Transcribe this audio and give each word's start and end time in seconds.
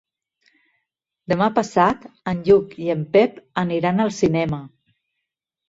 Demà 1.33 1.49
passat 1.57 2.09
en 2.33 2.41
Lluc 2.49 2.75
i 2.87 2.91
en 2.95 3.05
Pep 3.19 3.39
aniran 3.67 4.07
al 4.09 4.13
cinema. 4.25 4.63